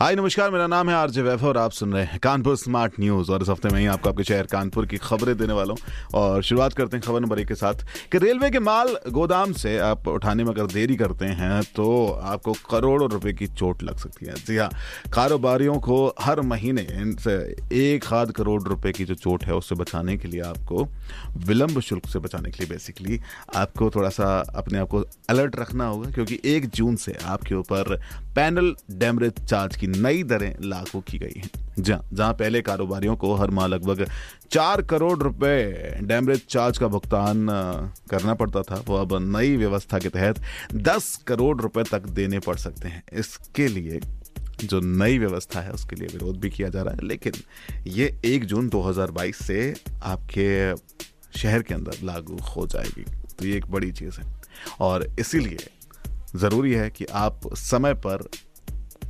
[0.00, 3.30] हाय, नमस्कार, मेरा नाम है आरजे वैभव और आप सुन रहे हैं कानपुर स्मार्ट न्यूज़।
[3.32, 6.42] और इस हफ़्ते में ही आपको आपके शहर कानपुर की खबरें देने वाला हूँ। और
[6.42, 10.08] शुरुआत करते हैं खबर नंबर एक के साथ कि रेलवे के माल गोदाम से आप
[10.08, 14.34] उठाने में अगर देरी करते हैं तो आपको करोड़ों रुपए की चोट लग सकती है।
[14.36, 14.68] जी हाँ
[15.14, 17.36] कारोबारियों को हर महीने इनसे
[17.72, 20.88] एक आध करोड़ रुपये की जो चोट है, उससे बचाने के लिए आपको
[21.46, 23.20] विलंब शुल्क से बचाने के लिए बेसिकली
[23.56, 27.96] आपको थोड़ा सा अपने आप को अलर्ट रखना होगा, क्योंकि एक जून से आपके ऊपर
[28.34, 33.34] पैनल डैमरेज चार्ज की नई दरें लागू की गई हैं। जहाँ जहाँ पहले कारोबारियों को
[33.34, 34.10] हर माह लगभग
[34.50, 37.46] चार करोड़ रुपए डैमरेज चार्ज का भुगतान
[38.10, 40.42] करना पड़ता था, वो अब नई व्यवस्था के तहत
[40.74, 44.00] दस करोड़ रुपए तक देने पड़ सकते हैं। इसके लिए
[44.64, 47.32] जो नई व्यवस्था है, उसके लिए विरोध भी किया जा रहा है। लेकिन
[47.86, 50.76] ये एक जून 2022 से आपके
[51.38, 53.04] शहर के अंदर लागू हो जाएगी।
[53.38, 54.42] तो ये एक बड़ी चीज़ है।
[54.80, 55.58] और इसीलिए
[56.36, 58.28] ज़रूरी है कि आप समय पर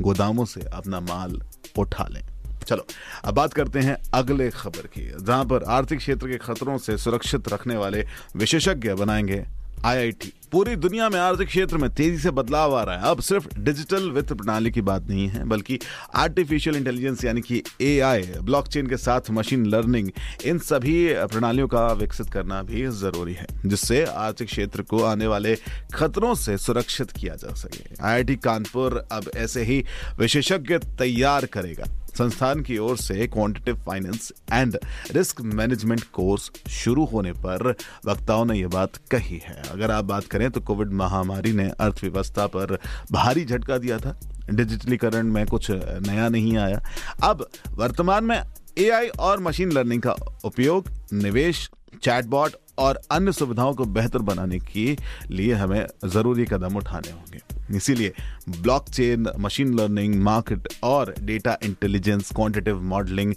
[0.02, 1.42] गोदामों से अपना माल
[1.78, 2.22] उठा लें।
[2.66, 2.86] चलो,
[3.24, 7.48] अब बात करते हैं अगले खबर की, जहाँ पर आर्थिक क्षेत्र के खतरों से सुरक्षित
[7.48, 9.44] रखने वाले विशेषज्ञ बनाएँगे
[9.84, 13.48] आईआईटी पूरी दुनिया में आर्थिक क्षेत्र में तेज़ी से बदलाव आ रहा है। अब सिर्फ़
[13.58, 15.78] डिजिटल वित्त प्रणाली की बात नहीं है, बल्कि
[16.14, 20.10] आर्टिफिशियल इंटेलिजेंस यानी कि एआई ब्लॉकचेन के साथ मशीन लर्निंग
[20.46, 25.56] इन सभी प्रणालियों का विकसित करना भी ज़रूरी है, जिससे आर्थिक क्षेत्र को आने वाले
[25.94, 29.84] खतरों से सुरक्षित किया जा सके। आईआईटी कानपुर अब ऐसे ही
[30.18, 31.84] विशेषज्ञ तैयार करेगा।
[32.18, 34.78] संस्थान की ओर से quantitative finance and
[35.10, 37.74] risk management course शुरू होने पर
[38.06, 42.46] वक्ताओं ने यह बात कही है। अगर आप बात करें तो कोविड महामारी ने अर्थव्यवस्था
[42.46, 42.78] पर
[43.12, 44.18] भारी झटका दिया था।
[44.50, 46.82] डिजिटलीकरण में कुछ नया नहीं आया।
[47.24, 48.42] अब वर्तमान में
[48.78, 51.68] एआई और मशीन लर्निंग का उपयोग, निवेश
[52.02, 54.96] चैटबॉट और अन्य सुविधाओं को बेहतर बनाने के
[55.30, 58.12] लिए हमें ज़रूरी कदम उठाने होंगे। इसीलिए
[58.48, 63.34] ब्लॉकचेन मशीन लर्निंग मार्केट और data intelligence quantitative modelling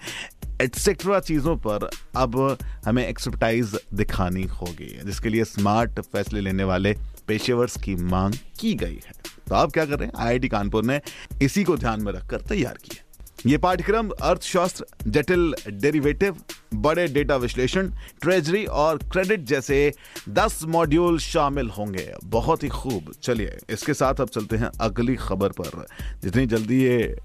[0.62, 6.96] etcetera चीज़ों पर अब हमें एक्सपर्टाइज दिखानी होगी, जिसके लिए स्मार्ट फैसले लेने वाले
[7.28, 9.12] पेशेवर्स की मांग की गई है।
[9.48, 10.14] तो आप क्या कर रहे हैं?
[10.18, 11.00] आईआईटी कानपुर ने
[11.42, 13.04] इसी को ध्यान में रखकर तैयार किया।
[13.46, 16.38] ये पाठ्यक्रम अर्थशास्त्र जटिल डेरिवेटिव
[16.74, 17.92] बड़े डेटा विश्लेषण,
[18.22, 19.94] ट्रेजरी और क्रेडिट जैसे
[20.30, 25.50] 10 मॉड्यूल शामिल होंगे। बहुत ही खूब। चलिए, इसके साथ अब चलते हैं अगली खबर
[25.50, 25.86] पर।
[26.24, 27.16] जितनी जल्दी ये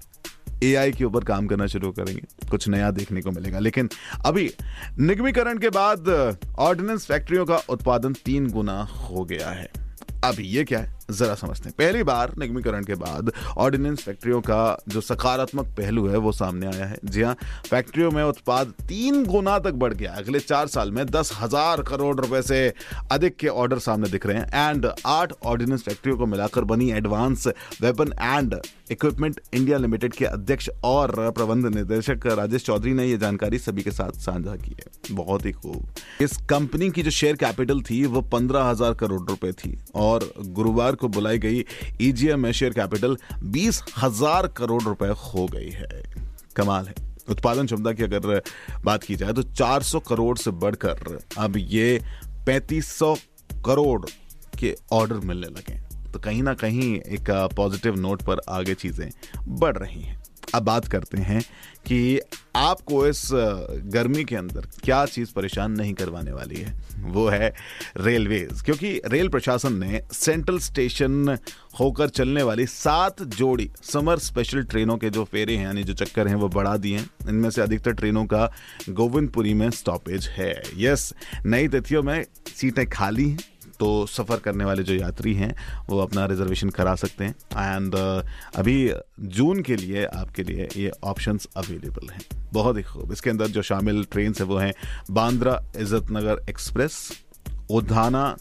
[0.63, 3.89] एआई के ऊपर काम करना शुरू करेंगे, कुछ नया देखने को मिलेगा। लेकिन
[4.25, 4.53] अभी
[4.99, 9.71] निगमीकरण के बाद ऑर्डिनेंस फैक्ट्रियों का उत्पादन तीन गुना हो गया है।
[10.23, 11.02] अभी ये क्या है?
[11.11, 16.17] जरा समझते हैं। पहली बार निगमीकरण के बाद ऑर्डिनेंस फैक्ट्रियों का जो सकारात्मक पहलू है,
[16.17, 17.35] वो सामने आया है। जी हाँ
[17.67, 22.15] फैक्ट्रियों में उत्पाद तीन गुना तक बढ़ गया। अगले चार साल में दस हज़ार करोड़
[22.17, 22.61] रुपए से
[23.11, 27.47] अधिक के ऑर्डर सामने दिख रहे हैं। एंड आठ ऑर्डिनेंस फैक्ट्रियों को मिलाकर बनी advance
[27.81, 28.59] weapon and
[28.91, 33.91] equipment India limited के अध्यक्ष और प्रबंध निदेशक राजेश चौधरी ने यह जानकारी सभी के
[33.91, 38.21] साथ साझा की है। बहुत ही खूब। इस कंपनी की जो शेयर कैपिटल थी, वो
[38.23, 41.63] पंद्रह हज़ार करोड़ रुपए थी। और गुरुवार को बुलाई गई
[42.01, 46.03] ईजीएम शेयर कैपिटल बीस हज़ार करोड़ रुपए हो गई है।
[46.55, 46.93] कमाल है।
[47.29, 48.41] उत्पादन क्षमता की अगर
[48.85, 51.99] बात की जाए तो 400 करोड़ से बढ़कर अब ये
[52.47, 53.15] 3500
[53.65, 54.05] करोड़
[54.59, 55.81] के ऑर्डर मिलने लगे
[56.11, 59.09] तो कहीं ना कहीं एक पॉजिटिव नोट पर आगे चीज़ें
[59.49, 60.21] बढ़ रही हैं।
[60.53, 61.41] अब बात करते हैं
[61.85, 62.19] कि
[62.55, 63.29] आपको इस
[63.85, 66.83] गर्मी के अंदर क्या चीज़ परेशान नहीं करवाने वाली है?
[66.99, 67.53] वो है
[67.97, 71.37] रेलवेज। क्योंकि रेल प्रशासन ने सेंट्रल स्टेशन
[71.79, 76.27] होकर चलने वाली सात जोड़ी समर स्पेशल ट्रेनों के जो फेरे हैं, यानी जो चक्कर
[76.27, 78.51] हैं, वो बढ़ा दिए हैं। इनमें से अधिकतर ट्रेनों का
[78.89, 81.13] गोविंदपुरी में स्टॉपेज है। यस,
[81.45, 82.25] नई तिथियों में
[82.55, 83.39] सीटें खाली हैं।
[83.79, 85.53] तो सफ़र करने वाले जो यात्री हैं,
[85.89, 87.95] वो अपना रिजर्वेशन करा सकते हैं। एंड
[88.55, 92.21] अभी जून के लिए आपके लिए ये ऑप्शन अवेलेबल हैं।
[92.53, 94.73] बहुत ही खूब। इसके अंदर जो शामिल ट्रेन है, वो हैं
[95.11, 97.11] बांद्रा इज़्ज़त नगर एक्सप्रेस
[97.71, 98.35] उधाना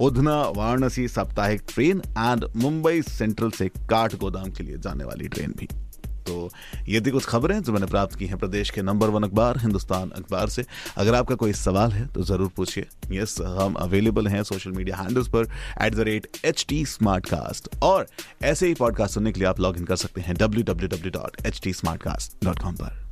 [0.00, 5.54] उधना वाराणसी साप्ताहिक ट्रेन एंड मुंबई सेंट्रल से काठ गोदाम के लिए जाने वाली ट्रेन
[5.58, 5.68] भी।
[6.26, 6.50] तो
[6.88, 10.10] ये थी कुछ खबरें जो मैंने प्राप्त की हैं प्रदेश के नंबर वन अखबार हिंदुस्तान
[10.16, 10.64] अखबार से।
[10.96, 15.28] अगर आपका कोई सवाल है तो ज़रूर पूछिए। यस हम अवेलेबल हैं सोशल मीडिया हैंडल्स
[15.28, 15.48] पर
[15.82, 16.84] at the rate H T
[17.26, 18.06] Smartcast और
[18.42, 21.10] ऐसे ही पॉडकास्ट सुनने के लिए आप लॉग इन कर सकते हैं W W W
[21.12, 21.72] dot H T
[22.02, 23.02] Smartcast dot com पर।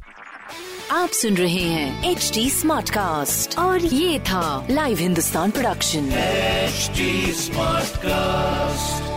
[0.93, 6.11] आप सुन रहे हैं एच टी स्मार्ट कास्ट और ये था live Hindustan production
[7.41, 9.12] smart Smartcast.